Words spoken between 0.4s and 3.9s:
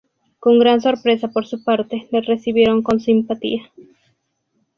gran sorpresa por su parte, le recibieron con simpatía.